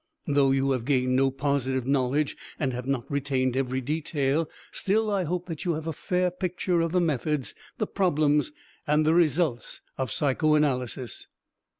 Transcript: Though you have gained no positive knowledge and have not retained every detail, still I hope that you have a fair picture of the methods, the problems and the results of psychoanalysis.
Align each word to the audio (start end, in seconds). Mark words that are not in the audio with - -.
Though 0.25 0.49
you 0.49 0.71
have 0.71 0.83
gained 0.85 1.15
no 1.15 1.29
positive 1.29 1.85
knowledge 1.85 2.35
and 2.57 2.73
have 2.73 2.87
not 2.87 3.03
retained 3.07 3.55
every 3.55 3.81
detail, 3.81 4.49
still 4.71 5.11
I 5.11 5.25
hope 5.25 5.45
that 5.45 5.63
you 5.63 5.73
have 5.73 5.85
a 5.85 5.93
fair 5.93 6.31
picture 6.31 6.81
of 6.81 6.91
the 6.91 6.99
methods, 6.99 7.53
the 7.77 7.85
problems 7.85 8.51
and 8.87 9.05
the 9.05 9.13
results 9.13 9.81
of 9.99 10.11
psychoanalysis. 10.11 11.27